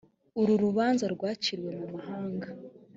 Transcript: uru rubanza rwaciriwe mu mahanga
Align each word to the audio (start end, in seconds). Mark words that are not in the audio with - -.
uru 0.39 0.53
rubanza 0.63 1.05
rwaciriwe 1.13 1.71
mu 1.79 1.87
mahanga 1.95 2.47